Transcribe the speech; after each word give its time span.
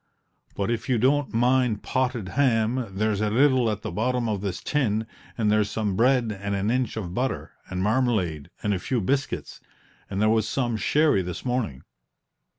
"But, 0.55 0.71
if 0.71 0.89
you 0.89 0.97
don't 0.97 1.31
mind 1.31 1.83
potted 1.83 2.29
ham, 2.29 2.87
there's 2.89 3.21
a 3.21 3.29
little 3.29 3.69
at 3.69 3.83
the 3.83 3.91
bottom 3.91 4.27
of 4.27 4.41
this 4.41 4.59
tin, 4.63 5.05
and 5.37 5.51
there's 5.51 5.69
some 5.69 5.95
bread 5.95 6.35
and 6.41 6.55
an 6.55 6.71
inch 6.71 6.97
of 6.97 7.13
butter, 7.13 7.51
and 7.69 7.83
marmalade, 7.83 8.49
and 8.63 8.73
a 8.73 8.79
few 8.79 8.99
biscuits. 8.99 9.59
And 10.09 10.19
there 10.19 10.27
was 10.27 10.49
some 10.49 10.75
sherry 10.75 11.21
this 11.21 11.45
morning." 11.45 11.83